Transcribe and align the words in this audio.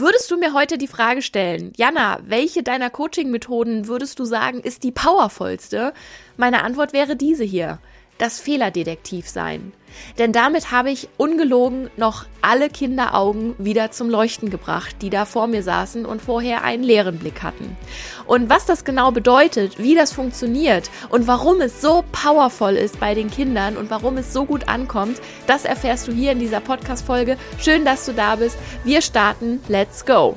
Würdest 0.00 0.30
du 0.30 0.36
mir 0.36 0.52
heute 0.54 0.78
die 0.78 0.86
Frage 0.86 1.22
stellen, 1.22 1.72
Jana, 1.76 2.20
welche 2.24 2.62
deiner 2.62 2.88
Coaching-Methoden 2.88 3.88
würdest 3.88 4.20
du 4.20 4.24
sagen, 4.24 4.60
ist 4.60 4.84
die 4.84 4.92
powervollste? 4.92 5.92
Meine 6.36 6.62
Antwort 6.62 6.92
wäre 6.92 7.16
diese 7.16 7.42
hier 7.42 7.80
das 8.18 8.40
Fehlerdetektiv 8.40 9.28
sein. 9.28 9.72
Denn 10.18 10.32
damit 10.32 10.70
habe 10.70 10.90
ich 10.90 11.08
ungelogen 11.16 11.90
noch 11.96 12.26
alle 12.42 12.68
Kinderaugen 12.68 13.54
wieder 13.58 13.90
zum 13.90 14.10
Leuchten 14.10 14.50
gebracht, 14.50 14.96
die 15.00 15.10
da 15.10 15.24
vor 15.24 15.46
mir 15.46 15.62
saßen 15.62 16.04
und 16.04 16.22
vorher 16.22 16.62
einen 16.62 16.82
leeren 16.82 17.18
Blick 17.18 17.42
hatten. 17.42 17.76
Und 18.26 18.50
was 18.50 18.66
das 18.66 18.84
genau 18.84 19.10
bedeutet, 19.10 19.78
wie 19.78 19.94
das 19.94 20.12
funktioniert 20.12 20.90
und 21.08 21.26
warum 21.26 21.60
es 21.60 21.80
so 21.80 22.04
powerful 22.12 22.76
ist 22.76 23.00
bei 23.00 23.14
den 23.14 23.30
Kindern 23.30 23.76
und 23.76 23.90
warum 23.90 24.18
es 24.18 24.32
so 24.32 24.44
gut 24.44 24.68
ankommt, 24.68 25.20
das 25.46 25.64
erfährst 25.64 26.08
du 26.08 26.12
hier 26.12 26.32
in 26.32 26.38
dieser 26.38 26.60
Podcast-Folge. 26.60 27.36
Schön, 27.58 27.84
dass 27.84 28.04
du 28.04 28.12
da 28.12 28.36
bist. 28.36 28.58
Wir 28.84 29.00
starten. 29.00 29.60
Let's 29.68 30.04
go! 30.04 30.36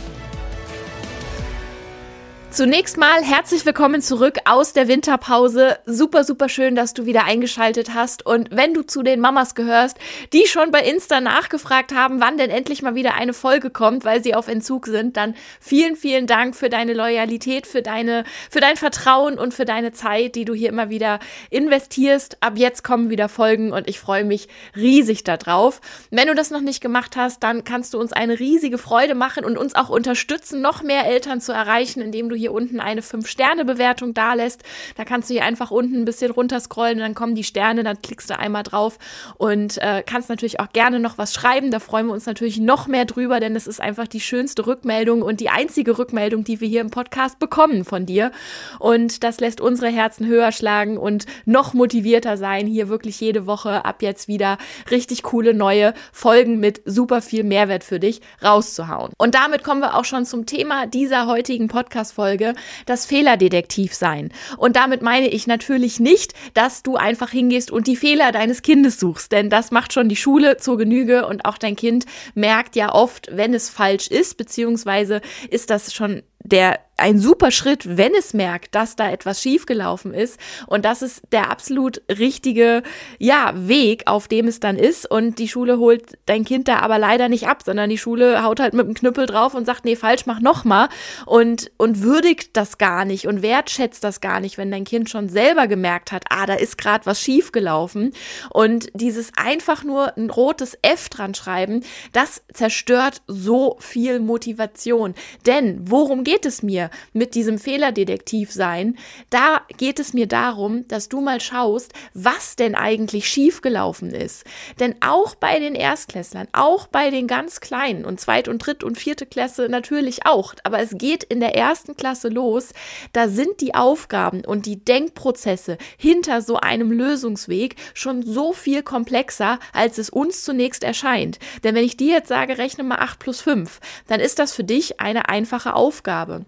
Zunächst 2.51 2.97
mal 2.97 3.23
herzlich 3.23 3.65
willkommen 3.65 4.01
zurück 4.01 4.39
aus 4.43 4.73
der 4.73 4.89
Winterpause. 4.89 5.77
Super, 5.85 6.25
super 6.25 6.49
schön, 6.49 6.75
dass 6.75 6.93
du 6.93 7.05
wieder 7.05 7.23
eingeschaltet 7.23 7.93
hast. 7.93 8.25
Und 8.25 8.49
wenn 8.51 8.73
du 8.73 8.81
zu 8.81 9.03
den 9.03 9.21
Mamas 9.21 9.55
gehörst, 9.55 9.97
die 10.33 10.45
schon 10.47 10.69
bei 10.69 10.81
Insta 10.81 11.21
nachgefragt 11.21 11.95
haben, 11.95 12.19
wann 12.19 12.37
denn 12.37 12.49
endlich 12.49 12.81
mal 12.81 12.93
wieder 12.93 13.13
eine 13.13 13.31
Folge 13.31 13.69
kommt, 13.69 14.03
weil 14.03 14.21
sie 14.21 14.35
auf 14.35 14.49
Entzug 14.49 14.87
sind, 14.87 15.15
dann 15.15 15.33
vielen, 15.61 15.95
vielen 15.95 16.27
Dank 16.27 16.57
für 16.57 16.67
deine 16.67 16.93
Loyalität, 16.93 17.67
für 17.67 17.81
deine, 17.81 18.25
für 18.49 18.59
dein 18.59 18.75
Vertrauen 18.75 19.39
und 19.39 19.53
für 19.53 19.63
deine 19.63 19.93
Zeit, 19.93 20.35
die 20.35 20.43
du 20.43 20.53
hier 20.53 20.67
immer 20.67 20.89
wieder 20.89 21.19
investierst. 21.51 22.35
Ab 22.41 22.57
jetzt 22.57 22.83
kommen 22.83 23.09
wieder 23.09 23.29
Folgen 23.29 23.71
und 23.71 23.87
ich 23.87 23.97
freue 23.97 24.25
mich 24.25 24.49
riesig 24.75 25.23
darauf. 25.23 25.79
Wenn 26.09 26.27
du 26.27 26.35
das 26.35 26.51
noch 26.51 26.59
nicht 26.59 26.81
gemacht 26.81 27.15
hast, 27.15 27.43
dann 27.43 27.63
kannst 27.63 27.93
du 27.93 27.97
uns 27.97 28.11
eine 28.11 28.39
riesige 28.39 28.77
Freude 28.77 29.15
machen 29.15 29.45
und 29.45 29.57
uns 29.57 29.73
auch 29.73 29.87
unterstützen, 29.87 30.59
noch 30.59 30.83
mehr 30.83 31.05
Eltern 31.05 31.39
zu 31.39 31.53
erreichen, 31.53 32.01
indem 32.01 32.27
du 32.27 32.40
hier 32.41 32.53
unten 32.53 32.79
eine 32.79 33.01
5-Sterne-Bewertung 33.01 34.13
da 34.13 34.33
lässt. 34.33 34.63
Da 34.95 35.05
kannst 35.05 35.29
du 35.29 35.35
hier 35.35 35.43
einfach 35.43 35.71
unten 35.71 36.01
ein 36.01 36.05
bisschen 36.05 36.31
runterscrollen 36.31 36.97
und 36.97 37.01
dann 37.01 37.15
kommen 37.15 37.35
die 37.35 37.43
Sterne, 37.43 37.83
dann 37.83 38.01
klickst 38.01 38.29
du 38.29 38.37
einmal 38.37 38.63
drauf 38.63 38.97
und 39.37 39.77
äh, 39.77 40.03
kannst 40.05 40.29
natürlich 40.29 40.59
auch 40.59 40.73
gerne 40.73 40.99
noch 40.99 41.17
was 41.17 41.33
schreiben. 41.33 41.71
Da 41.71 41.79
freuen 41.79 42.07
wir 42.07 42.13
uns 42.13 42.25
natürlich 42.25 42.59
noch 42.59 42.87
mehr 42.87 43.05
drüber, 43.05 43.39
denn 43.39 43.55
es 43.55 43.67
ist 43.67 43.79
einfach 43.79 44.07
die 44.07 44.19
schönste 44.19 44.65
Rückmeldung 44.65 45.21
und 45.21 45.39
die 45.39 45.49
einzige 45.49 45.97
Rückmeldung, 45.97 46.43
die 46.43 46.59
wir 46.59 46.67
hier 46.67 46.81
im 46.81 46.89
Podcast 46.89 47.39
bekommen 47.39 47.85
von 47.85 48.05
dir. 48.05 48.31
Und 48.79 49.23
das 49.23 49.39
lässt 49.39 49.61
unsere 49.61 49.91
Herzen 49.91 50.25
höher 50.25 50.51
schlagen 50.51 50.97
und 50.97 51.25
noch 51.45 51.73
motivierter 51.73 52.37
sein, 52.37 52.65
hier 52.65 52.89
wirklich 52.89 53.19
jede 53.21 53.45
Woche 53.45 53.85
ab 53.85 54.01
jetzt 54.01 54.27
wieder 54.27 54.57
richtig 54.89 55.23
coole 55.23 55.53
neue 55.53 55.93
Folgen 56.11 56.59
mit 56.59 56.81
super 56.85 57.21
viel 57.21 57.43
Mehrwert 57.43 57.83
für 57.83 57.99
dich 57.99 58.21
rauszuhauen. 58.43 59.11
Und 59.17 59.35
damit 59.35 59.63
kommen 59.63 59.81
wir 59.81 59.95
auch 59.95 60.05
schon 60.05 60.25
zum 60.25 60.45
Thema 60.45 60.87
dieser 60.87 61.27
heutigen 61.27 61.67
Podcast-Folge. 61.67 62.30
Folge 62.31 62.53
das 62.85 63.05
Fehlerdetektiv 63.05 63.93
sein. 63.93 64.29
Und 64.57 64.77
damit 64.77 65.01
meine 65.01 65.27
ich 65.27 65.47
natürlich 65.47 65.99
nicht, 65.99 66.33
dass 66.53 66.81
du 66.81 66.95
einfach 66.95 67.29
hingehst 67.29 67.71
und 67.71 67.87
die 67.87 67.97
Fehler 67.97 68.31
deines 68.31 68.61
Kindes 68.61 68.99
suchst, 68.99 69.33
denn 69.33 69.49
das 69.49 69.71
macht 69.71 69.91
schon 69.91 70.07
die 70.07 70.15
Schule 70.15 70.55
zur 70.55 70.77
Genüge 70.77 71.27
und 71.27 71.43
auch 71.43 71.57
dein 71.57 71.75
Kind 71.75 72.05
merkt 72.33 72.77
ja 72.77 72.93
oft, 72.93 73.27
wenn 73.35 73.53
es 73.53 73.69
falsch 73.69 74.07
ist, 74.07 74.37
beziehungsweise 74.37 75.19
ist 75.49 75.69
das 75.69 75.93
schon 75.93 76.23
der 76.43 76.79
ein 77.01 77.19
super 77.19 77.51
Schritt, 77.51 77.97
wenn 77.97 78.13
es 78.13 78.33
merkt, 78.33 78.75
dass 78.75 78.95
da 78.95 79.11
etwas 79.11 79.41
schiefgelaufen 79.41 80.13
ist. 80.13 80.39
Und 80.67 80.85
das 80.85 81.01
ist 81.01 81.23
der 81.31 81.49
absolut 81.49 82.01
richtige, 82.07 82.83
ja, 83.17 83.53
Weg, 83.55 84.03
auf 84.05 84.27
dem 84.27 84.47
es 84.47 84.59
dann 84.59 84.77
ist. 84.77 85.09
Und 85.09 85.39
die 85.39 85.47
Schule 85.47 85.79
holt 85.79 86.17
dein 86.27 86.45
Kind 86.45 86.67
da 86.67 86.79
aber 86.79 86.99
leider 86.99 87.27
nicht 87.27 87.47
ab, 87.47 87.63
sondern 87.65 87.89
die 87.89 87.97
Schule 87.97 88.43
haut 88.43 88.59
halt 88.59 88.73
mit 88.73 88.85
dem 88.85 88.93
Knüppel 88.93 89.25
drauf 89.25 89.55
und 89.55 89.65
sagt, 89.65 89.83
nee, 89.83 89.95
falsch, 89.95 90.25
mach 90.27 90.39
nochmal. 90.39 90.89
Und, 91.25 91.71
und 91.77 92.03
würdigt 92.03 92.55
das 92.55 92.77
gar 92.77 93.03
nicht 93.03 93.27
und 93.27 93.41
wertschätzt 93.41 94.03
das 94.03 94.21
gar 94.21 94.39
nicht, 94.39 94.57
wenn 94.57 94.69
dein 94.69 94.83
Kind 94.83 95.09
schon 95.09 95.27
selber 95.27 95.67
gemerkt 95.67 96.11
hat, 96.11 96.25
ah, 96.29 96.45
da 96.45 96.53
ist 96.53 96.77
gerade 96.77 97.05
was 97.07 97.19
schiefgelaufen. 97.19 98.13
Und 98.51 98.89
dieses 98.93 99.31
einfach 99.35 99.83
nur 99.83 100.15
ein 100.17 100.29
rotes 100.29 100.77
F 100.83 101.09
dran 101.09 101.33
schreiben, 101.33 101.83
das 102.11 102.43
zerstört 102.53 103.23
so 103.25 103.77
viel 103.79 104.19
Motivation. 104.19 105.15
Denn 105.47 105.81
worum 105.89 106.23
geht 106.23 106.30
es 106.45 106.63
mir? 106.63 106.89
mit 107.13 107.35
diesem 107.35 107.59
Fehlerdetektiv 107.59 108.51
sein. 108.51 108.97
Da 109.29 109.61
geht 109.77 109.99
es 109.99 110.13
mir 110.13 110.27
darum, 110.27 110.87
dass 110.87 111.09
du 111.09 111.21
mal 111.21 111.41
schaust, 111.41 111.93
was 112.13 112.55
denn 112.55 112.75
eigentlich 112.75 113.27
schiefgelaufen 113.27 114.11
ist. 114.11 114.45
Denn 114.79 114.95
auch 115.01 115.35
bei 115.35 115.59
den 115.59 115.75
Erstklässlern, 115.75 116.47
auch 116.53 116.87
bei 116.87 117.09
den 117.09 117.27
ganz 117.27 117.59
Kleinen 117.59 118.05
und 118.05 118.19
Zweit- 118.19 118.47
und 118.47 118.59
Dritt- 118.59 118.83
und 118.83 118.97
Vierte 118.97 119.25
Klasse 119.25 119.67
natürlich 119.69 120.25
auch, 120.25 120.53
aber 120.63 120.79
es 120.79 120.97
geht 120.97 121.23
in 121.23 121.39
der 121.39 121.55
ersten 121.55 121.95
Klasse 121.95 122.29
los, 122.29 122.69
da 123.13 123.27
sind 123.27 123.61
die 123.61 123.75
Aufgaben 123.75 124.43
und 124.45 124.65
die 124.65 124.83
Denkprozesse 124.83 125.77
hinter 125.97 126.41
so 126.41 126.57
einem 126.57 126.91
Lösungsweg 126.91 127.75
schon 127.93 128.23
so 128.23 128.53
viel 128.53 128.83
komplexer, 128.83 129.59
als 129.73 129.97
es 129.97 130.09
uns 130.09 130.43
zunächst 130.43 130.83
erscheint. 130.83 131.39
Denn 131.63 131.75
wenn 131.75 131.85
ich 131.85 131.97
dir 131.97 132.13
jetzt 132.13 132.29
sage, 132.29 132.57
rechne 132.57 132.83
mal 132.83 132.99
8 132.99 133.19
plus 133.19 133.41
5, 133.41 133.79
dann 134.07 134.19
ist 134.19 134.39
das 134.39 134.53
für 134.53 134.63
dich 134.63 134.99
eine 134.99 135.29
einfache 135.29 135.75
Aufgabe. 136.21 136.45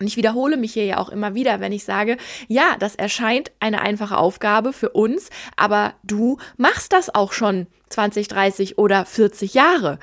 Und 0.00 0.06
ich 0.06 0.16
wiederhole 0.16 0.56
mich 0.56 0.74
hier 0.74 0.84
ja 0.84 0.98
auch 0.98 1.08
immer 1.08 1.34
wieder, 1.34 1.58
wenn 1.58 1.72
ich 1.72 1.82
sage, 1.82 2.18
ja, 2.46 2.76
das 2.78 2.94
erscheint 2.94 3.50
eine 3.58 3.80
einfache 3.80 4.16
Aufgabe 4.16 4.72
für 4.72 4.90
uns, 4.90 5.28
aber 5.56 5.94
du 6.04 6.38
machst 6.56 6.92
das 6.92 7.12
auch 7.12 7.32
schon 7.32 7.66
20, 7.88 8.28
30 8.28 8.78
oder 8.78 9.04
40 9.04 9.54
Jahre. 9.54 9.98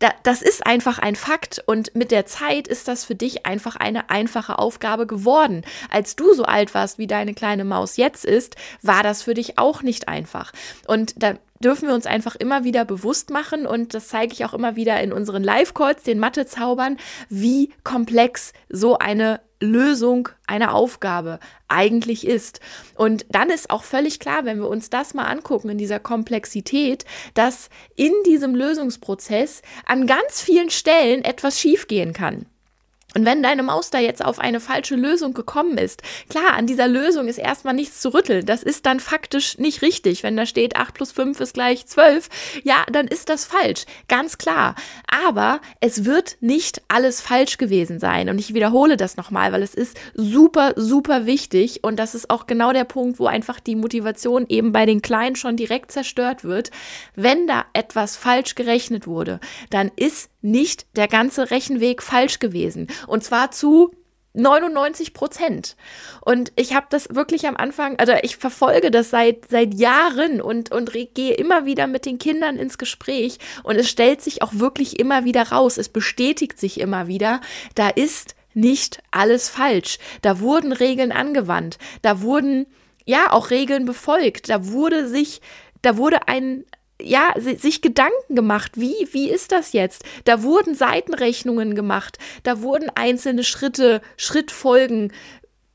Da, 0.00 0.10
das 0.24 0.42
ist 0.42 0.66
einfach 0.66 0.98
ein 0.98 1.14
Fakt 1.14 1.62
und 1.64 1.94
mit 1.94 2.10
der 2.10 2.26
Zeit 2.26 2.66
ist 2.66 2.88
das 2.88 3.04
für 3.04 3.14
dich 3.14 3.46
einfach 3.46 3.76
eine 3.76 4.10
einfache 4.10 4.58
Aufgabe 4.58 5.06
geworden. 5.06 5.62
Als 5.90 6.16
du 6.16 6.34
so 6.34 6.42
alt 6.42 6.74
warst, 6.74 6.98
wie 6.98 7.06
deine 7.06 7.32
kleine 7.32 7.64
Maus 7.64 7.96
jetzt 7.96 8.24
ist, 8.24 8.56
war 8.82 9.04
das 9.04 9.22
für 9.22 9.34
dich 9.34 9.58
auch 9.58 9.82
nicht 9.82 10.08
einfach. 10.08 10.52
Und 10.88 11.22
da 11.22 11.34
dürfen 11.62 11.88
wir 11.88 11.94
uns 11.94 12.06
einfach 12.06 12.36
immer 12.36 12.64
wieder 12.64 12.84
bewusst 12.84 13.30
machen 13.30 13.66
und 13.66 13.94
das 13.94 14.08
zeige 14.08 14.32
ich 14.32 14.44
auch 14.44 14.54
immer 14.54 14.76
wieder 14.76 15.00
in 15.00 15.12
unseren 15.12 15.42
Live-Calls, 15.42 16.02
den 16.02 16.18
Mathe-Zaubern, 16.18 16.98
wie 17.28 17.72
komplex 17.84 18.52
so 18.68 18.98
eine 18.98 19.40
Lösung 19.60 20.28
einer 20.46 20.74
Aufgabe 20.74 21.40
eigentlich 21.68 22.26
ist. 22.26 22.60
Und 22.94 23.24
dann 23.30 23.50
ist 23.50 23.70
auch 23.70 23.84
völlig 23.84 24.20
klar, 24.20 24.44
wenn 24.44 24.58
wir 24.58 24.68
uns 24.68 24.90
das 24.90 25.14
mal 25.14 25.24
angucken 25.24 25.70
in 25.70 25.78
dieser 25.78 25.98
Komplexität, 25.98 27.04
dass 27.34 27.70
in 27.96 28.12
diesem 28.26 28.54
Lösungsprozess 28.54 29.62
an 29.86 30.06
ganz 30.06 30.42
vielen 30.42 30.70
Stellen 30.70 31.24
etwas 31.24 31.58
schiefgehen 31.58 32.12
kann. 32.12 32.46
Und 33.14 33.24
wenn 33.24 33.42
deine 33.42 33.62
Maus 33.62 33.88
da 33.88 33.98
jetzt 33.98 34.22
auf 34.22 34.38
eine 34.38 34.60
falsche 34.60 34.94
Lösung 34.94 35.32
gekommen 35.32 35.78
ist, 35.78 36.02
klar, 36.28 36.52
an 36.54 36.66
dieser 36.66 36.86
Lösung 36.86 37.28
ist 37.28 37.38
erstmal 37.38 37.72
nichts 37.72 38.00
zu 38.00 38.12
rütteln. 38.12 38.44
Das 38.44 38.62
ist 38.62 38.84
dann 38.84 39.00
faktisch 39.00 39.56
nicht 39.56 39.80
richtig. 39.80 40.22
Wenn 40.22 40.36
da 40.36 40.44
steht 40.44 40.76
8 40.76 40.92
plus 40.92 41.12
5 41.12 41.40
ist 41.40 41.54
gleich 41.54 41.86
12, 41.86 42.28
ja, 42.62 42.84
dann 42.92 43.06
ist 43.06 43.30
das 43.30 43.46
falsch. 43.46 43.86
Ganz 44.08 44.36
klar. 44.36 44.74
Aber 45.06 45.60
es 45.80 46.04
wird 46.04 46.36
nicht 46.40 46.82
alles 46.88 47.22
falsch 47.22 47.56
gewesen 47.56 48.00
sein. 48.00 48.28
Und 48.28 48.38
ich 48.38 48.52
wiederhole 48.52 48.98
das 48.98 49.16
nochmal, 49.16 49.50
weil 49.52 49.62
es 49.62 49.74
ist 49.74 49.96
super, 50.12 50.74
super 50.76 51.24
wichtig. 51.24 51.84
Und 51.84 51.96
das 51.96 52.14
ist 52.14 52.28
auch 52.28 52.46
genau 52.46 52.74
der 52.74 52.84
Punkt, 52.84 53.18
wo 53.18 53.26
einfach 53.26 53.60
die 53.60 53.76
Motivation 53.76 54.44
eben 54.48 54.72
bei 54.72 54.84
den 54.84 55.00
Kleinen 55.00 55.36
schon 55.36 55.56
direkt 55.56 55.90
zerstört 55.90 56.44
wird. 56.44 56.70
Wenn 57.14 57.46
da 57.46 57.64
etwas 57.72 58.16
falsch 58.16 58.56
gerechnet 58.56 59.06
wurde, 59.06 59.40
dann 59.70 59.90
ist 59.96 60.28
nicht 60.46 60.86
der 60.96 61.08
ganze 61.08 61.50
Rechenweg 61.50 62.02
falsch 62.02 62.38
gewesen. 62.38 62.86
Und 63.06 63.24
zwar 63.24 63.50
zu 63.50 63.92
99 64.36 65.14
Prozent. 65.14 65.76
Und 66.20 66.52
ich 66.56 66.74
habe 66.74 66.86
das 66.90 67.14
wirklich 67.14 67.48
am 67.48 67.56
Anfang, 67.56 67.98
also 67.98 68.12
ich 68.22 68.36
verfolge 68.36 68.90
das 68.90 69.10
seit, 69.10 69.48
seit 69.48 69.74
Jahren 69.74 70.40
und, 70.40 70.70
und 70.72 70.92
gehe 70.92 71.34
immer 71.34 71.64
wieder 71.64 71.86
mit 71.86 72.04
den 72.04 72.18
Kindern 72.18 72.56
ins 72.56 72.78
Gespräch 72.78 73.38
und 73.62 73.76
es 73.76 73.88
stellt 73.88 74.20
sich 74.20 74.42
auch 74.42 74.52
wirklich 74.52 74.98
immer 74.98 75.24
wieder 75.24 75.48
raus, 75.48 75.78
es 75.78 75.88
bestätigt 75.88 76.58
sich 76.58 76.78
immer 76.80 77.06
wieder, 77.06 77.40
da 77.74 77.88
ist 77.88 78.34
nicht 78.56 79.02
alles 79.10 79.48
falsch. 79.48 79.98
Da 80.22 80.40
wurden 80.40 80.72
Regeln 80.72 81.12
angewandt. 81.12 81.78
Da 82.00 82.22
wurden 82.22 82.66
ja 83.04 83.30
auch 83.30 83.50
Regeln 83.50 83.84
befolgt. 83.84 84.48
Da 84.48 84.68
wurde 84.68 85.08
sich, 85.08 85.42
da 85.82 85.98
wurde 85.98 86.26
ein, 86.26 86.64
ja, 87.00 87.34
sich 87.36 87.82
Gedanken 87.82 88.34
gemacht, 88.34 88.72
wie, 88.76 89.08
wie 89.12 89.30
ist 89.30 89.52
das 89.52 89.72
jetzt? 89.72 90.04
Da 90.24 90.42
wurden 90.42 90.74
Seitenrechnungen 90.74 91.74
gemacht, 91.74 92.18
da 92.42 92.62
wurden 92.62 92.90
einzelne 92.94 93.44
Schritte, 93.44 94.00
Schrittfolgen, 94.16 95.12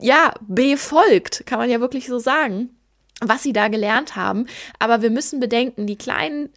ja, 0.00 0.34
befolgt, 0.40 1.44
kann 1.46 1.58
man 1.58 1.70
ja 1.70 1.80
wirklich 1.80 2.06
so 2.06 2.18
sagen 2.18 2.70
was 3.24 3.42
sie 3.42 3.52
da 3.52 3.68
gelernt 3.68 4.16
haben. 4.16 4.46
Aber 4.78 5.02
wir 5.02 5.10
müssen 5.10 5.40
bedenken, 5.40 5.86
die 5.86 5.96
kleinen 5.96 6.50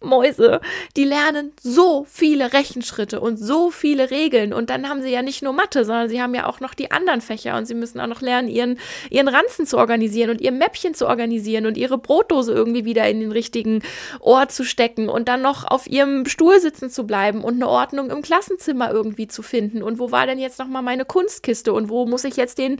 Mäuse, 0.00 0.60
die 0.96 1.04
lernen 1.04 1.52
so 1.60 2.06
viele 2.08 2.52
Rechenschritte 2.52 3.20
und 3.20 3.36
so 3.36 3.70
viele 3.70 4.10
Regeln. 4.10 4.52
Und 4.52 4.70
dann 4.70 4.88
haben 4.88 5.02
sie 5.02 5.10
ja 5.10 5.22
nicht 5.22 5.42
nur 5.42 5.52
Mathe, 5.52 5.84
sondern 5.84 6.08
sie 6.08 6.20
haben 6.20 6.34
ja 6.34 6.46
auch 6.46 6.60
noch 6.60 6.74
die 6.74 6.90
anderen 6.90 7.20
Fächer 7.20 7.56
und 7.56 7.66
sie 7.66 7.74
müssen 7.74 8.00
auch 8.00 8.06
noch 8.06 8.20
lernen, 8.20 8.48
ihren, 8.48 8.78
ihren 9.10 9.28
Ranzen 9.28 9.66
zu 9.66 9.78
organisieren 9.78 10.30
und 10.30 10.40
ihr 10.40 10.52
Mäppchen 10.52 10.94
zu 10.94 11.06
organisieren 11.06 11.66
und 11.66 11.76
ihre 11.76 11.98
Brotdose 11.98 12.52
irgendwie 12.52 12.84
wieder 12.84 13.08
in 13.08 13.20
den 13.20 13.32
richtigen 13.32 13.82
Ort 14.20 14.52
zu 14.52 14.64
stecken 14.64 15.08
und 15.08 15.28
dann 15.28 15.42
noch 15.42 15.64
auf 15.64 15.86
ihrem 15.86 16.26
Stuhl 16.26 16.60
sitzen 16.60 16.90
zu 16.90 17.06
bleiben 17.06 17.42
und 17.42 17.54
eine 17.54 17.68
Ordnung 17.68 18.10
im 18.10 18.22
Klassenzimmer 18.22 18.90
irgendwie 18.90 19.28
zu 19.28 19.42
finden. 19.42 19.82
Und 19.82 19.98
wo 19.98 20.10
war 20.10 20.26
denn 20.26 20.38
jetzt 20.38 20.58
nochmal 20.58 20.82
meine 20.82 21.04
Kunstkiste 21.04 21.72
und 21.72 21.88
wo 21.88 22.06
muss 22.06 22.24
ich 22.24 22.36
jetzt 22.36 22.58
den, 22.58 22.78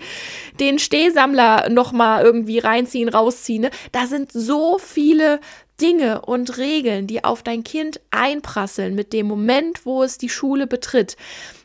den 0.61 0.79
Stehsammler 0.79 1.69
nochmal 1.71 2.25
irgendwie 2.25 2.59
reinziehen, 2.59 3.09
rausziehen? 3.09 3.63
Ne? 3.63 3.71
Da 3.93 4.07
sind 4.07 4.33
so 4.33 4.79
viele 4.79 5.41
Dinge 5.81 6.23
und 6.23 6.57
Regeln, 6.59 7.07
die 7.07 7.25
auf 7.25 7.43
dein 7.43 7.65
Kind 7.65 8.01
einprasseln 8.11 8.95
mit 8.95 9.13
dem 9.13 9.27
Moment, 9.27 9.85
wo 9.85 10.03
es 10.03 10.19
die 10.19 10.29
Schule 10.29 10.67
betritt, 10.67 11.17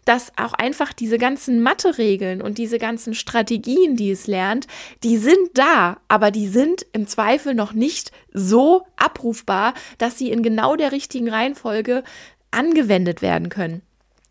dass 0.05 0.31
auch 0.37 0.53
einfach 0.53 0.93
diese 0.93 1.17
ganzen 1.17 1.61
Mathe-Regeln 1.61 2.41
und 2.41 2.57
diese 2.57 2.79
ganzen 2.79 3.13
Strategien, 3.13 3.95
die 3.95 4.09
es 4.09 4.25
lernt, 4.25 4.65
die 5.03 5.17
sind 5.17 5.49
da, 5.53 5.97
aber 6.07 6.31
die 6.31 6.47
sind 6.47 6.85
im 6.93 7.05
Zweifel 7.05 7.53
noch 7.53 7.73
nicht 7.73 8.11
so 8.33 8.85
abrufbar, 8.95 9.73
dass 9.99 10.17
sie 10.17 10.31
in 10.31 10.41
genau 10.41 10.75
der 10.75 10.91
richtigen 10.91 11.29
Reihenfolge 11.29 12.03
angewendet 12.51 13.21
werden 13.21 13.49
können. 13.49 13.83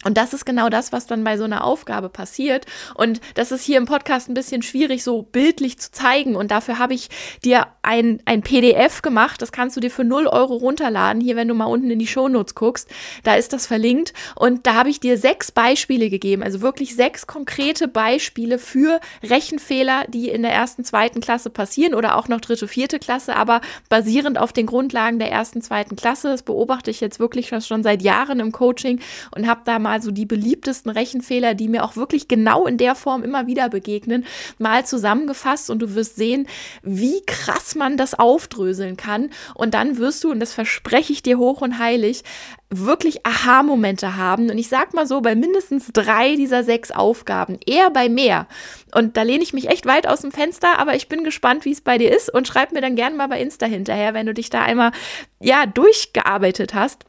Und 0.04 0.16
das 0.16 0.32
ist 0.32 0.46
genau 0.46 0.68
das, 0.68 0.92
was 0.92 1.08
dann 1.08 1.24
bei 1.24 1.36
so 1.36 1.42
einer 1.42 1.64
Aufgabe 1.64 2.08
passiert. 2.08 2.66
Und 2.94 3.20
das 3.34 3.50
ist 3.50 3.64
hier 3.64 3.78
im 3.78 3.86
Podcast 3.86 4.28
ein 4.28 4.34
bisschen 4.34 4.62
schwierig, 4.62 5.02
so 5.02 5.22
bildlich 5.22 5.80
zu 5.80 5.90
zeigen. 5.90 6.36
Und 6.36 6.52
dafür 6.52 6.78
habe 6.78 6.94
ich 6.94 7.08
dir 7.44 7.66
ein, 7.82 8.22
ein 8.24 8.42
PDF 8.42 9.02
gemacht. 9.02 9.42
Das 9.42 9.50
kannst 9.50 9.76
du 9.76 9.80
dir 9.80 9.90
für 9.90 10.04
0 10.04 10.28
Euro 10.28 10.54
runterladen. 10.54 11.20
Hier, 11.20 11.34
wenn 11.34 11.48
du 11.48 11.54
mal 11.54 11.64
unten 11.64 11.90
in 11.90 11.98
die 11.98 12.06
Shownotes 12.06 12.54
guckst, 12.54 12.88
da 13.24 13.34
ist 13.34 13.52
das 13.52 13.66
verlinkt. 13.66 14.12
Und 14.36 14.68
da 14.68 14.74
habe 14.74 14.88
ich 14.88 15.00
dir 15.00 15.18
sechs 15.18 15.50
Beispiele 15.50 16.10
gegeben. 16.10 16.44
Also 16.44 16.60
wirklich 16.60 16.94
sechs 16.94 17.26
konkrete 17.26 17.88
Beispiele 17.88 18.60
für 18.60 19.00
Rechenfehler, 19.24 20.04
die 20.06 20.28
in 20.28 20.42
der 20.42 20.52
ersten, 20.52 20.84
zweiten 20.84 21.20
Klasse 21.20 21.50
passieren 21.50 21.94
oder 21.94 22.16
auch 22.16 22.28
noch 22.28 22.40
dritte, 22.40 22.68
vierte 22.68 23.00
Klasse, 23.00 23.34
aber 23.34 23.60
basierend 23.88 24.38
auf 24.38 24.52
den 24.52 24.66
Grundlagen 24.66 25.18
der 25.18 25.32
ersten, 25.32 25.60
zweiten 25.60 25.96
Klasse. 25.96 26.28
Das 26.28 26.44
beobachte 26.44 26.92
ich 26.92 27.00
jetzt 27.00 27.18
wirklich 27.18 27.48
schon 27.66 27.82
seit 27.82 28.02
Jahren 28.02 28.38
im 28.38 28.52
Coaching 28.52 29.00
und 29.34 29.48
habe 29.48 29.62
da 29.64 29.80
mal 29.80 29.88
mal 29.88 30.02
so 30.02 30.11
die 30.11 30.26
beliebtesten 30.26 30.90
Rechenfehler, 30.90 31.55
die 31.55 31.69
mir 31.69 31.82
auch 31.82 31.96
wirklich 31.96 32.29
genau 32.29 32.67
in 32.67 32.76
der 32.76 32.94
Form 32.94 33.23
immer 33.23 33.46
wieder 33.46 33.70
begegnen, 33.70 34.26
mal 34.58 34.85
zusammengefasst 34.85 35.70
und 35.70 35.81
du 35.81 35.94
wirst 35.94 36.17
sehen, 36.17 36.46
wie 36.82 37.23
krass 37.26 37.75
man 37.75 37.96
das 37.96 38.14
aufdröseln 38.14 38.99
kann. 38.99 39.31
Und 39.55 39.73
dann 39.73 39.96
wirst 39.96 40.25
du, 40.25 40.31
und 40.31 40.40
das 40.40 40.52
verspreche 40.52 41.12
ich 41.12 41.23
dir 41.23 41.38
hoch 41.38 41.62
und 41.62 41.79
heilig, 41.79 42.23
wirklich 42.70 43.25
Aha-Momente 43.25 44.17
haben. 44.17 44.50
Und 44.50 44.58
ich 44.58 44.69
sag 44.69 44.93
mal 44.93 45.06
so, 45.06 45.23
bei 45.23 45.35
mindestens 45.35 45.90
drei 45.93 46.37
dieser 46.37 46.64
sechs 46.64 46.90
Aufgaben, 46.90 47.58
eher 47.67 47.90
bei 47.90 48.11
mehr. 48.11 48.46
Und 48.94 49.17
da 49.17 49.23
lehne 49.23 49.43
ich 49.43 49.55
mich 49.55 49.69
echt 49.69 49.87
weit 49.87 50.06
aus 50.06 50.20
dem 50.20 50.32
Fenster, 50.32 50.79
aber 50.79 50.94
ich 50.94 51.08
bin 51.08 51.25
gespannt, 51.25 51.64
wie 51.64 51.73
es 51.73 51.81
bei 51.81 51.96
dir 51.96 52.14
ist 52.14 52.29
und 52.32 52.46
schreib 52.46 52.73
mir 52.73 52.82
dann 52.82 52.94
gerne 52.94 53.17
mal 53.17 53.29
bei 53.29 53.40
Insta 53.40 53.64
hinterher, 53.64 54.12
wenn 54.12 54.26
du 54.26 54.35
dich 54.35 54.50
da 54.50 54.62
einmal, 54.62 54.93
ja, 55.40 55.64
durchgearbeitet 55.64 56.75
hast 56.75 57.06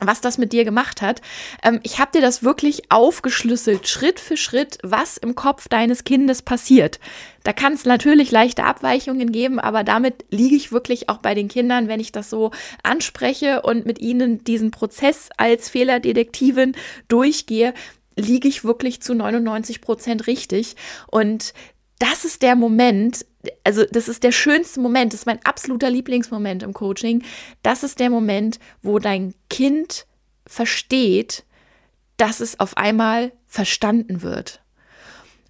was 0.00 0.20
das 0.20 0.38
mit 0.38 0.52
dir 0.52 0.64
gemacht 0.64 1.02
hat. 1.02 1.22
Ähm, 1.62 1.80
ich 1.82 1.98
habe 1.98 2.10
dir 2.12 2.20
das 2.20 2.42
wirklich 2.42 2.90
aufgeschlüsselt, 2.90 3.86
Schritt 3.86 4.18
für 4.18 4.36
Schritt, 4.36 4.78
was 4.82 5.16
im 5.16 5.34
Kopf 5.34 5.68
deines 5.68 6.04
Kindes 6.04 6.42
passiert. 6.42 6.98
Da 7.44 7.52
kann 7.52 7.74
es 7.74 7.84
natürlich 7.84 8.30
leichte 8.30 8.64
Abweichungen 8.64 9.30
geben, 9.30 9.60
aber 9.60 9.84
damit 9.84 10.24
liege 10.30 10.56
ich 10.56 10.72
wirklich 10.72 11.08
auch 11.08 11.18
bei 11.18 11.34
den 11.34 11.48
Kindern, 11.48 11.88
wenn 11.88 12.00
ich 12.00 12.10
das 12.10 12.30
so 12.30 12.50
anspreche 12.82 13.62
und 13.62 13.86
mit 13.86 14.00
ihnen 14.00 14.42
diesen 14.42 14.70
Prozess 14.70 15.28
als 15.36 15.68
Fehlerdetektivin 15.68 16.74
durchgehe, 17.08 17.74
liege 18.16 18.48
ich 18.48 18.64
wirklich 18.64 19.00
zu 19.00 19.14
99 19.14 19.80
Prozent 19.80 20.26
richtig. 20.26 20.76
Und 21.08 21.52
das 21.98 22.24
ist 22.24 22.42
der 22.42 22.56
Moment, 22.56 23.24
also 23.62 23.84
das 23.90 24.08
ist 24.08 24.22
der 24.22 24.32
schönste 24.32 24.80
Moment, 24.80 25.12
das 25.12 25.20
ist 25.20 25.26
mein 25.26 25.44
absoluter 25.44 25.90
Lieblingsmoment 25.90 26.62
im 26.62 26.72
Coaching. 26.72 27.22
Das 27.62 27.82
ist 27.82 28.00
der 28.00 28.10
Moment, 28.10 28.58
wo 28.82 28.98
dein 28.98 29.34
Kind 29.48 30.06
versteht, 30.46 31.44
dass 32.16 32.40
es 32.40 32.60
auf 32.60 32.76
einmal 32.76 33.32
verstanden 33.46 34.22
wird. 34.22 34.62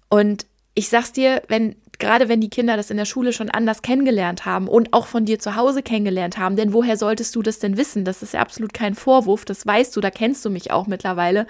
Und 0.09 0.45
ich 0.73 0.89
sag's 0.89 1.11
dir, 1.11 1.41
wenn 1.47 1.75
gerade 1.99 2.29
wenn 2.29 2.41
die 2.41 2.49
Kinder 2.49 2.77
das 2.77 2.91
in 2.91 2.97
der 2.97 3.05
Schule 3.05 3.33
schon 3.33 3.49
anders 3.49 3.81
kennengelernt 3.81 4.45
haben 4.45 4.67
und 4.67 4.93
auch 4.93 5.07
von 5.07 5.25
dir 5.25 5.39
zu 5.39 5.55
Hause 5.55 5.81
kennengelernt 5.81 6.37
haben, 6.37 6.55
denn 6.55 6.73
woher 6.73 6.97
solltest 6.97 7.35
du 7.35 7.41
das 7.41 7.59
denn 7.59 7.77
wissen? 7.77 8.05
Das 8.05 8.21
ist 8.21 8.33
ja 8.33 8.41
absolut 8.41 8.73
kein 8.73 8.95
Vorwurf, 8.95 9.45
das 9.45 9.65
weißt 9.65 9.95
du, 9.95 10.01
da 10.01 10.09
kennst 10.09 10.43
du 10.45 10.49
mich 10.49 10.71
auch 10.71 10.87
mittlerweile. 10.87 11.47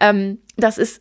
Ähm, 0.00 0.38
das 0.56 0.78
ist 0.78 1.00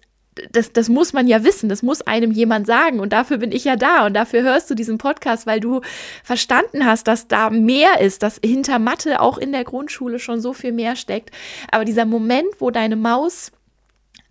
das, 0.51 0.73
das 0.73 0.89
muss 0.89 1.13
man 1.13 1.27
ja 1.27 1.43
wissen, 1.43 1.69
das 1.69 1.81
muss 1.81 2.01
einem 2.01 2.31
jemand 2.31 2.67
sagen 2.67 2.99
und 2.99 3.13
dafür 3.13 3.37
bin 3.37 3.51
ich 3.51 3.63
ja 3.63 3.75
da 3.75 4.05
und 4.05 4.13
dafür 4.13 4.43
hörst 4.43 4.69
du 4.69 4.75
diesen 4.75 4.97
Podcast, 4.97 5.47
weil 5.47 5.59
du 5.59 5.81
verstanden 6.23 6.85
hast, 6.85 7.07
dass 7.07 7.27
da 7.27 7.49
mehr 7.49 8.01
ist, 8.01 8.23
dass 8.23 8.39
hinter 8.43 8.79
Mathe 8.79 9.21
auch 9.21 9.37
in 9.37 9.51
der 9.51 9.63
Grundschule 9.63 10.19
schon 10.19 10.41
so 10.41 10.53
viel 10.53 10.71
mehr 10.71 10.95
steckt. 10.95 11.31
Aber 11.71 11.85
dieser 11.85 12.05
Moment, 12.05 12.47
wo 12.59 12.71
deine 12.71 12.95
Maus 12.95 13.51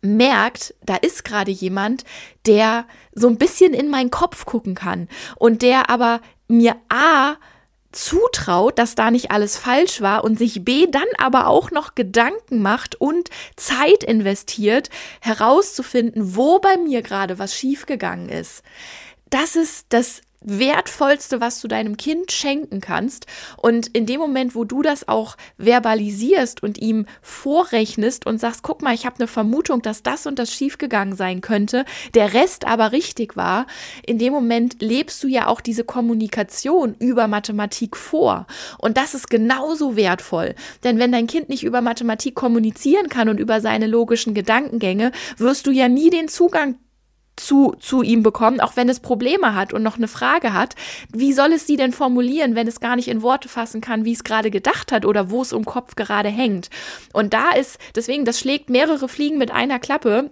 merkt, 0.03 0.75
da 0.85 0.97
ist 0.97 1.25
gerade 1.25 1.51
jemand, 1.51 2.05
der 2.47 2.85
so 3.15 3.29
ein 3.29 3.39
bisschen 3.39 3.73
in 3.73 3.89
meinen 3.89 4.11
Kopf 4.11 4.45
gucken 4.45 4.75
kann 4.75 5.09
und 5.37 5.63
der 5.63 5.89
aber 5.89 6.21
mir 6.49 6.77
A 6.91 7.37
zutraut, 7.95 8.79
dass 8.79 8.95
da 8.95 9.11
nicht 9.11 9.31
alles 9.31 9.57
falsch 9.57 10.01
war 10.01 10.25
und 10.25 10.39
sich 10.39 10.65
B 10.65 10.87
dann 10.91 11.03
aber 11.19 11.47
auch 11.47 11.71
noch 11.71 11.95
Gedanken 11.95 12.61
macht 12.63 13.01
und 13.01 13.31
Zeit 13.57 14.05
investiert, 14.05 14.91
herauszufinden, 15.21 16.37
wo 16.37 16.59
bei 16.59 16.77
mir 16.77 17.03
gerade 17.03 17.39
was 17.39 17.55
schiefgegangen 17.55 18.29
ist. 18.29 18.63
Das 19.35 19.57
ist 19.57 19.87
das 19.89 20.23
Wertvollste, 20.43 21.41
was 21.41 21.61
du 21.61 21.67
deinem 21.67 21.97
Kind 21.97 22.31
schenken 22.31 22.81
kannst. 22.81 23.27
Und 23.57 23.89
in 23.89 24.07
dem 24.07 24.21
Moment, 24.21 24.55
wo 24.55 24.63
du 24.63 24.81
das 24.81 25.09
auch 25.09 25.37
verbalisierst 25.59 26.63
und 26.63 26.79
ihm 26.79 27.07
vorrechnest 27.21 28.27
und 28.27 28.39
sagst, 28.39 28.63
guck 28.63 28.81
mal, 28.81 28.95
ich 28.95 29.07
habe 29.07 29.17
eine 29.19 29.27
Vermutung, 29.27 29.83
dass 29.83 30.05
das 30.05 30.29
und 30.29 30.39
das 30.39 30.53
schiefgegangen 30.53 31.17
sein 31.17 31.41
könnte, 31.41 31.85
der 32.15 32.33
Rest 32.33 32.65
aber 32.65 32.93
richtig 32.93 33.37
war, 33.37 33.67
in 34.07 34.21
dem 34.21 34.33
Moment 34.33 34.81
lebst 34.81 35.21
du 35.25 35.27
ja 35.27 35.49
auch 35.49 35.61
diese 35.61 35.83
Kommunikation 35.83 36.95
über 37.01 37.27
Mathematik 37.27 37.97
vor. 37.97 38.47
Und 38.79 38.97
das 38.97 39.15
ist 39.15 39.29
genauso 39.31 39.97
wertvoll. 39.97 40.55
Denn 40.85 41.01
wenn 41.01 41.11
dein 41.11 41.27
Kind 41.27 41.49
nicht 41.49 41.65
über 41.65 41.81
Mathematik 41.81 42.37
kommunizieren 42.37 43.09
kann 43.09 43.29
und 43.29 43.41
über 43.41 43.61
seine 43.61 43.89
logischen 43.89 44.33
Gedankengänge, 44.33 45.11
wirst 45.39 45.67
du 45.67 45.73
ja 45.73 45.89
nie 45.89 46.11
den 46.11 46.29
Zugang 46.29 46.77
zu, 47.37 47.75
zu 47.81 48.03
ihm 48.03 48.23
bekommen, 48.23 48.61
auch 48.61 48.77
wenn 48.77 48.89
es 48.89 49.01
Probleme 49.01 49.55
hat 49.55 49.73
und 49.73 49.83
noch 49.83 49.97
eine 49.97 50.09
Frage 50.09 50.53
hat. 50.53 50.75
Wie 51.13 51.33
soll 51.33 51.53
es 51.53 51.67
sie 51.67 51.77
denn 51.77 51.93
formulieren, 51.93 52.55
wenn 52.55 52.69
es 52.69 52.81
gar 52.81 52.97
nicht 52.97 53.09
in 53.09 53.23
Worte 53.23 53.49
fassen 53.49 53.81
kann, 53.81 54.05
wie 54.05 54.13
es 54.13 54.25
gerade 54.25 54.51
gedacht 54.51 54.93
hat 54.93 55.05
oder 55.05 55.31
wo 55.31 55.43
es 55.43 55.53
im 55.53 55.65
Kopf 55.65 55.97
gerade 55.97 56.29
hängt? 56.29 56.71
Und 57.13 57.35
da 57.35 57.51
ist, 57.51 57.79
deswegen, 57.95 58.25
das 58.25 58.39
schlägt 58.39 58.71
mehrere 58.71 59.09
Fliegen 59.09 59.39
mit 59.39 59.51
einer 59.51 59.79
Klappe 59.79 60.31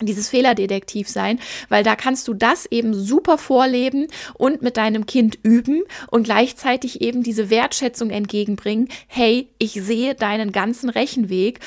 dieses 0.00 0.28
Fehlerdetektiv 0.28 1.08
sein, 1.08 1.38
weil 1.68 1.84
da 1.84 1.96
kannst 1.96 2.26
du 2.28 2.34
das 2.34 2.66
eben 2.66 2.94
super 2.94 3.38
vorleben 3.38 4.08
und 4.34 4.62
mit 4.62 4.76
deinem 4.76 5.06
Kind 5.06 5.38
üben 5.42 5.82
und 6.10 6.24
gleichzeitig 6.24 7.02
eben 7.02 7.22
diese 7.22 7.50
Wertschätzung 7.50 8.10
entgegenbringen. 8.10 8.88
Hey, 9.06 9.48
ich 9.58 9.72
sehe 9.72 10.14
deinen 10.14 10.52
ganzen 10.52 10.88
Rechenweg 10.88 11.60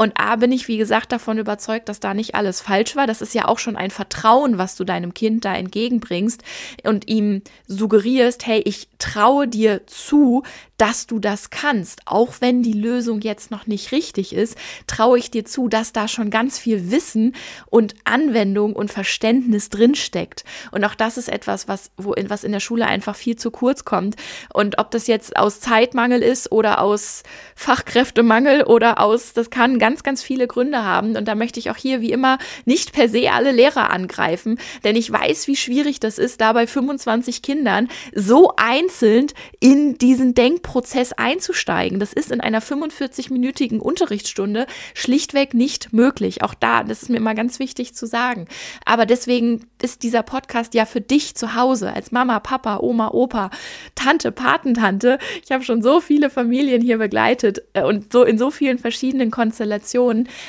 und 0.00 0.18
A 0.18 0.36
bin 0.36 0.50
ich, 0.50 0.66
wie 0.66 0.78
gesagt, 0.78 1.12
davon 1.12 1.36
überzeugt, 1.36 1.90
dass 1.90 2.00
da 2.00 2.14
nicht 2.14 2.34
alles 2.34 2.62
falsch 2.62 2.96
war. 2.96 3.06
Das 3.06 3.20
ist 3.20 3.34
ja 3.34 3.46
auch 3.46 3.58
schon 3.58 3.76
ein 3.76 3.90
Vertrauen, 3.90 4.56
was 4.56 4.74
du 4.74 4.84
deinem 4.84 5.12
Kind 5.12 5.44
da 5.44 5.54
entgegenbringst 5.54 6.42
und 6.84 7.06
ihm 7.06 7.42
suggerierst, 7.66 8.46
hey, 8.46 8.62
ich 8.64 8.88
traue 8.96 9.46
dir 9.46 9.86
zu, 9.86 10.42
dass 10.78 11.06
du 11.06 11.18
das 11.18 11.50
kannst. 11.50 12.00
Auch 12.06 12.36
wenn 12.40 12.62
die 12.62 12.72
Lösung 12.72 13.20
jetzt 13.20 13.50
noch 13.50 13.66
nicht 13.66 13.92
richtig 13.92 14.34
ist, 14.34 14.56
traue 14.86 15.18
ich 15.18 15.30
dir 15.30 15.44
zu, 15.44 15.68
dass 15.68 15.92
da 15.92 16.08
schon 16.08 16.30
ganz 16.30 16.58
viel 16.58 16.90
Wissen 16.90 17.34
und 17.66 17.94
Anwendung 18.04 18.74
und 18.74 18.90
Verständnis 18.90 19.68
drinsteckt. 19.68 20.44
Und 20.70 20.82
auch 20.86 20.94
das 20.94 21.18
ist 21.18 21.28
etwas, 21.28 21.68
was, 21.68 21.90
wo, 21.98 22.14
was 22.28 22.44
in 22.44 22.52
der 22.52 22.60
Schule 22.60 22.86
einfach 22.86 23.14
viel 23.14 23.36
zu 23.36 23.50
kurz 23.50 23.84
kommt. 23.84 24.16
Und 24.54 24.78
ob 24.78 24.90
das 24.90 25.06
jetzt 25.06 25.36
aus 25.36 25.60
Zeitmangel 25.60 26.22
ist 26.22 26.50
oder 26.50 26.80
aus 26.80 27.24
Fachkräftemangel 27.56 28.62
oder 28.62 29.00
aus, 29.00 29.34
das 29.34 29.50
kann 29.50 29.78
ganz 29.78 29.89
ganz, 29.90 30.04
ganz 30.04 30.22
viele 30.22 30.46
Gründe 30.46 30.84
haben. 30.84 31.16
Und 31.16 31.26
da 31.26 31.34
möchte 31.34 31.58
ich 31.58 31.68
auch 31.68 31.76
hier 31.76 32.00
wie 32.00 32.12
immer 32.12 32.38
nicht 32.64 32.92
per 32.92 33.08
se 33.08 33.32
alle 33.32 33.50
Lehrer 33.50 33.90
angreifen, 33.90 34.60
denn 34.84 34.94
ich 34.94 35.10
weiß, 35.10 35.48
wie 35.48 35.56
schwierig 35.56 35.98
das 35.98 36.18
ist, 36.18 36.40
da 36.40 36.52
bei 36.52 36.68
25 36.68 37.42
Kindern 37.42 37.88
so 38.14 38.52
einzeln 38.56 39.26
in 39.58 39.98
diesen 39.98 40.34
Denkprozess 40.34 41.12
einzusteigen. 41.12 41.98
Das 41.98 42.12
ist 42.12 42.30
in 42.30 42.40
einer 42.40 42.62
45-minütigen 42.62 43.80
Unterrichtsstunde 43.80 44.66
schlichtweg 44.94 45.54
nicht 45.54 45.92
möglich. 45.92 46.44
Auch 46.44 46.54
da, 46.54 46.84
das 46.84 47.02
ist 47.02 47.08
mir 47.08 47.16
immer 47.16 47.34
ganz 47.34 47.58
wichtig 47.58 47.94
zu 47.94 48.06
sagen. 48.06 48.46
Aber 48.84 49.06
deswegen 49.06 49.66
ist 49.82 50.04
dieser 50.04 50.22
Podcast 50.22 50.74
ja 50.74 50.84
für 50.84 51.00
dich 51.00 51.34
zu 51.34 51.56
Hause 51.56 51.92
als 51.92 52.12
Mama, 52.12 52.38
Papa, 52.38 52.78
Oma, 52.78 53.08
Opa, 53.08 53.50
Tante, 53.96 54.30
Patentante. 54.30 55.18
Ich 55.44 55.50
habe 55.50 55.64
schon 55.64 55.82
so 55.82 56.00
viele 56.00 56.30
Familien 56.30 56.80
hier 56.80 56.98
begleitet 56.98 57.62
äh, 57.72 57.82
und 57.82 58.12
so 58.12 58.22
in 58.22 58.38
so 58.38 58.52
vielen 58.52 58.78
verschiedenen 58.78 59.32
Konstellationen. 59.32 59.79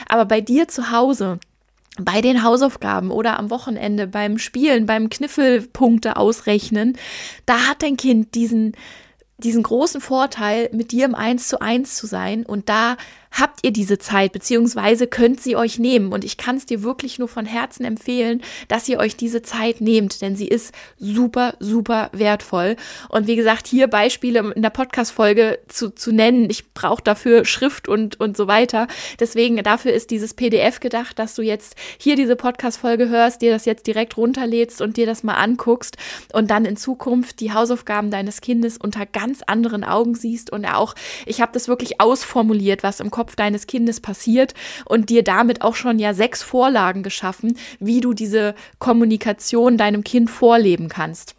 Aber 0.07 0.25
bei 0.25 0.41
dir 0.41 0.67
zu 0.67 0.91
Hause, 0.91 1.39
bei 1.99 2.21
den 2.21 2.43
Hausaufgaben 2.43 3.11
oder 3.11 3.37
am 3.37 3.49
Wochenende 3.49 4.07
beim 4.07 4.37
Spielen, 4.37 4.85
beim 4.85 5.09
Kniffelpunkte 5.09 6.17
ausrechnen, 6.17 6.97
da 7.45 7.67
hat 7.67 7.83
dein 7.83 7.97
Kind 7.97 8.35
diesen 8.35 8.73
diesen 9.43 9.63
großen 9.63 10.01
Vorteil, 10.01 10.69
mit 10.71 10.91
dir 10.91 11.05
im 11.05 11.15
Eins 11.15 11.47
zu 11.47 11.59
eins 11.61 11.95
zu 11.95 12.07
sein. 12.07 12.45
Und 12.45 12.69
da 12.69 12.95
habt 13.31 13.59
ihr 13.63 13.71
diese 13.71 13.97
Zeit, 13.97 14.33
beziehungsweise 14.33 15.07
könnt 15.07 15.41
sie 15.41 15.55
euch 15.55 15.79
nehmen. 15.79 16.11
Und 16.11 16.23
ich 16.23 16.37
kann 16.37 16.57
es 16.57 16.65
dir 16.65 16.83
wirklich 16.83 17.17
nur 17.17 17.27
von 17.27 17.45
Herzen 17.45 17.85
empfehlen, 17.85 18.41
dass 18.67 18.87
ihr 18.89 18.99
euch 18.99 19.15
diese 19.15 19.41
Zeit 19.41 19.81
nehmt, 19.81 20.21
denn 20.21 20.35
sie 20.35 20.47
ist 20.47 20.73
super, 20.97 21.55
super 21.59 22.09
wertvoll. 22.11 22.75
Und 23.09 23.27
wie 23.27 23.35
gesagt, 23.35 23.67
hier 23.67 23.87
Beispiele 23.87 24.51
in 24.53 24.61
der 24.61 24.69
Podcast-Folge 24.69 25.59
zu, 25.67 25.89
zu 25.91 26.11
nennen. 26.11 26.49
Ich 26.49 26.73
brauche 26.73 27.01
dafür 27.03 27.45
Schrift 27.45 27.87
und, 27.87 28.19
und 28.19 28.35
so 28.35 28.47
weiter. 28.47 28.87
Deswegen, 29.19 29.57
dafür 29.63 29.93
ist 29.93 30.11
dieses 30.11 30.33
PDF 30.33 30.79
gedacht, 30.79 31.17
dass 31.17 31.35
du 31.35 31.41
jetzt 31.41 31.75
hier 31.97 32.15
diese 32.15 32.35
Podcast-Folge 32.35 33.09
hörst, 33.09 33.41
dir 33.41 33.51
das 33.51 33.65
jetzt 33.65 33.87
direkt 33.87 34.17
runterlädst 34.17 34.81
und 34.81 34.97
dir 34.97 35.05
das 35.05 35.23
mal 35.23 35.35
anguckst 35.35 35.97
und 36.33 36.51
dann 36.51 36.65
in 36.65 36.75
Zukunft 36.75 37.39
die 37.39 37.53
Hausaufgaben 37.53 38.11
deines 38.11 38.41
Kindes 38.41 38.77
unter 38.77 39.05
ganz 39.05 39.41
anderen 39.45 39.83
Augen 39.83 40.15
siehst 40.15 40.51
und 40.51 40.65
auch, 40.65 40.95
ich 41.25 41.41
habe 41.41 41.51
das 41.53 41.67
wirklich 41.67 42.01
ausformuliert, 42.01 42.83
was 42.83 42.99
im 42.99 43.11
Kopf 43.11 43.20
Kopf 43.21 43.35
deines 43.35 43.67
Kindes 43.67 43.99
passiert 43.99 44.55
und 44.83 45.11
dir 45.11 45.23
damit 45.23 45.61
auch 45.61 45.75
schon 45.75 45.99
ja 45.99 46.15
sechs 46.15 46.41
Vorlagen 46.41 47.03
geschaffen, 47.03 47.55
wie 47.79 48.01
du 48.01 48.15
diese 48.15 48.55
Kommunikation 48.79 49.77
deinem 49.77 50.03
Kind 50.03 50.31
vorleben 50.31 50.89
kannst. 50.89 51.35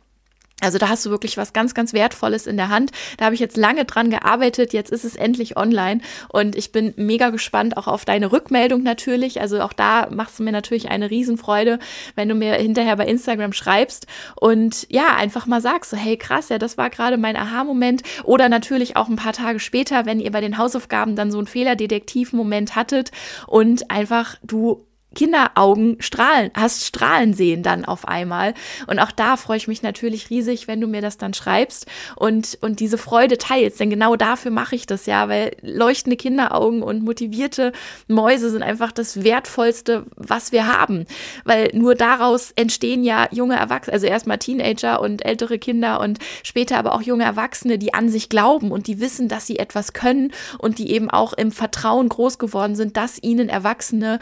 Also 0.62 0.78
da 0.78 0.88
hast 0.88 1.04
du 1.04 1.10
wirklich 1.10 1.36
was 1.36 1.52
ganz, 1.52 1.74
ganz 1.74 1.92
Wertvolles 1.92 2.46
in 2.46 2.56
der 2.56 2.68
Hand. 2.68 2.92
Da 3.18 3.26
habe 3.26 3.34
ich 3.34 3.40
jetzt 3.40 3.56
lange 3.56 3.84
dran 3.84 4.10
gearbeitet. 4.10 4.72
Jetzt 4.72 4.92
ist 4.92 5.04
es 5.04 5.16
endlich 5.16 5.56
online 5.56 6.00
und 6.28 6.54
ich 6.56 6.70
bin 6.70 6.94
mega 6.96 7.30
gespannt 7.30 7.76
auch 7.76 7.88
auf 7.88 8.04
deine 8.04 8.30
Rückmeldung 8.30 8.82
natürlich. 8.82 9.40
Also 9.40 9.60
auch 9.60 9.72
da 9.72 10.08
machst 10.10 10.38
du 10.38 10.44
mir 10.44 10.52
natürlich 10.52 10.88
eine 10.88 11.10
Riesenfreude, 11.10 11.80
wenn 12.14 12.28
du 12.28 12.34
mir 12.34 12.54
hinterher 12.54 12.96
bei 12.96 13.06
Instagram 13.06 13.52
schreibst 13.52 14.06
und 14.36 14.86
ja, 14.88 15.16
einfach 15.16 15.46
mal 15.46 15.60
sagst 15.60 15.90
so, 15.90 15.96
hey 15.96 16.16
krass, 16.16 16.48
ja, 16.48 16.58
das 16.58 16.78
war 16.78 16.90
gerade 16.90 17.16
mein 17.16 17.36
Aha-Moment. 17.36 18.02
Oder 18.22 18.48
natürlich 18.48 18.96
auch 18.96 19.08
ein 19.08 19.16
paar 19.16 19.32
Tage 19.32 19.58
später, 19.58 20.06
wenn 20.06 20.20
ihr 20.20 20.30
bei 20.30 20.40
den 20.40 20.58
Hausaufgaben 20.58 21.16
dann 21.16 21.32
so 21.32 21.38
einen 21.38 21.48
Fehlerdetektiv-Moment 21.48 22.76
hattet 22.76 23.10
und 23.48 23.90
einfach 23.90 24.36
du 24.44 24.86
Kinderaugen 25.14 25.96
strahlen, 26.00 26.50
hast 26.54 26.84
strahlen 26.84 27.34
sehen 27.34 27.62
dann 27.62 27.84
auf 27.84 28.06
einmal. 28.06 28.54
Und 28.86 28.98
auch 28.98 29.12
da 29.12 29.36
freue 29.36 29.56
ich 29.56 29.68
mich 29.68 29.82
natürlich 29.82 30.30
riesig, 30.30 30.68
wenn 30.68 30.80
du 30.80 30.86
mir 30.86 31.00
das 31.00 31.18
dann 31.18 31.34
schreibst 31.34 31.86
und, 32.16 32.58
und 32.60 32.80
diese 32.80 32.98
Freude 32.98 33.38
teilst. 33.38 33.80
Denn 33.80 33.90
genau 33.90 34.16
dafür 34.16 34.50
mache 34.50 34.74
ich 34.74 34.86
das 34.86 35.06
ja, 35.06 35.28
weil 35.28 35.56
leuchtende 35.62 36.16
Kinderaugen 36.16 36.82
und 36.82 37.02
motivierte 37.02 37.72
Mäuse 38.08 38.50
sind 38.50 38.62
einfach 38.62 38.92
das 38.92 39.22
Wertvollste, 39.24 40.06
was 40.16 40.52
wir 40.52 40.66
haben. 40.66 41.06
Weil 41.44 41.70
nur 41.74 41.94
daraus 41.94 42.52
entstehen 42.52 43.04
ja 43.04 43.28
junge 43.30 43.56
Erwachsene, 43.56 43.94
also 43.94 44.06
erstmal 44.06 44.38
Teenager 44.38 45.00
und 45.00 45.24
ältere 45.24 45.58
Kinder 45.58 46.00
und 46.00 46.18
später 46.42 46.78
aber 46.78 46.94
auch 46.94 47.02
junge 47.02 47.24
Erwachsene, 47.24 47.78
die 47.78 47.94
an 47.94 48.08
sich 48.08 48.28
glauben 48.28 48.70
und 48.70 48.86
die 48.86 49.00
wissen, 49.00 49.28
dass 49.28 49.46
sie 49.46 49.58
etwas 49.58 49.92
können 49.92 50.32
und 50.58 50.78
die 50.78 50.90
eben 50.90 51.10
auch 51.10 51.32
im 51.32 51.52
Vertrauen 51.52 52.08
groß 52.08 52.38
geworden 52.38 52.76
sind, 52.76 52.96
dass 52.96 53.22
ihnen 53.22 53.48
Erwachsene 53.48 54.18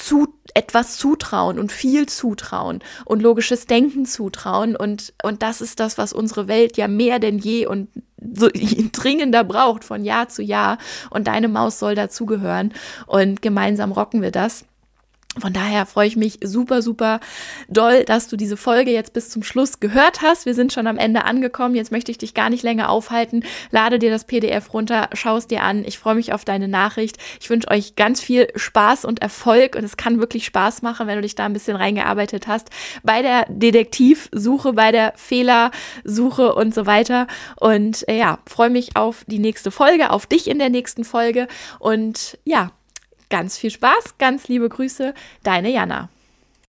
zu 0.00 0.34
etwas 0.54 0.96
zutrauen 0.96 1.58
und 1.58 1.70
viel 1.70 2.06
zutrauen 2.06 2.80
und 3.04 3.22
logisches 3.22 3.66
Denken 3.66 4.06
zutrauen. 4.06 4.74
Und 4.74 5.12
und 5.22 5.42
das 5.42 5.60
ist 5.60 5.78
das, 5.78 5.98
was 5.98 6.12
unsere 6.12 6.48
Welt 6.48 6.76
ja 6.76 6.88
mehr 6.88 7.18
denn 7.18 7.38
je 7.38 7.66
und 7.66 7.88
so 8.34 8.48
dringender 8.92 9.44
braucht 9.44 9.84
von 9.84 10.04
Jahr 10.04 10.28
zu 10.28 10.42
Jahr. 10.42 10.78
Und 11.10 11.26
deine 11.26 11.48
Maus 11.48 11.78
soll 11.78 11.94
dazugehören. 11.94 12.72
Und 13.06 13.42
gemeinsam 13.42 13.92
rocken 13.92 14.22
wir 14.22 14.30
das. 14.30 14.64
Von 15.38 15.52
daher 15.52 15.86
freue 15.86 16.08
ich 16.08 16.16
mich 16.16 16.40
super, 16.42 16.82
super 16.82 17.20
doll, 17.68 18.04
dass 18.04 18.26
du 18.26 18.36
diese 18.36 18.56
Folge 18.56 18.90
jetzt 18.90 19.12
bis 19.12 19.28
zum 19.28 19.44
Schluss 19.44 19.78
gehört 19.78 20.22
hast. 20.22 20.44
Wir 20.44 20.54
sind 20.54 20.72
schon 20.72 20.88
am 20.88 20.98
Ende 20.98 21.24
angekommen. 21.24 21.76
Jetzt 21.76 21.92
möchte 21.92 22.10
ich 22.10 22.18
dich 22.18 22.34
gar 22.34 22.50
nicht 22.50 22.64
länger 22.64 22.88
aufhalten. 22.90 23.44
Lade 23.70 24.00
dir 24.00 24.10
das 24.10 24.24
PDF 24.24 24.74
runter, 24.74 25.08
schau 25.12 25.36
es 25.36 25.46
dir 25.46 25.62
an. 25.62 25.84
Ich 25.84 26.00
freue 26.00 26.16
mich 26.16 26.32
auf 26.32 26.44
deine 26.44 26.66
Nachricht. 26.66 27.16
Ich 27.40 27.48
wünsche 27.48 27.70
euch 27.70 27.94
ganz 27.94 28.20
viel 28.20 28.48
Spaß 28.56 29.04
und 29.04 29.22
Erfolg 29.22 29.76
und 29.76 29.84
es 29.84 29.96
kann 29.96 30.18
wirklich 30.18 30.44
Spaß 30.46 30.82
machen, 30.82 31.06
wenn 31.06 31.14
du 31.14 31.22
dich 31.22 31.36
da 31.36 31.44
ein 31.44 31.52
bisschen 31.52 31.76
reingearbeitet 31.76 32.48
hast 32.48 32.70
bei 33.04 33.22
der 33.22 33.46
Detektivsuche, 33.48 34.72
bei 34.72 34.90
der 34.90 35.12
Fehlersuche 35.14 36.56
und 36.56 36.74
so 36.74 36.86
weiter. 36.86 37.28
Und 37.54 38.06
äh, 38.08 38.18
ja, 38.18 38.40
freue 38.46 38.70
mich 38.70 38.96
auf 38.96 39.24
die 39.28 39.38
nächste 39.38 39.70
Folge, 39.70 40.10
auf 40.10 40.26
dich 40.26 40.48
in 40.48 40.58
der 40.58 40.70
nächsten 40.70 41.04
Folge 41.04 41.46
und 41.78 42.36
ja, 42.44 42.72
Ganz 43.30 43.56
viel 43.56 43.70
Spaß, 43.70 44.18
ganz 44.18 44.48
liebe 44.48 44.68
Grüße, 44.68 45.14
deine 45.44 45.70
Jana. 45.70 46.10